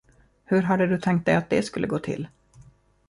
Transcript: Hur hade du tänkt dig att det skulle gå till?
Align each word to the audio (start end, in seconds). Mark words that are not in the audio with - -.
Hur 0.45 0.61
hade 0.61 0.87
du 0.87 0.99
tänkt 0.99 1.25
dig 1.25 1.35
att 1.35 1.49
det 1.49 1.63
skulle 1.63 1.87
gå 1.87 1.99
till? 1.99 2.27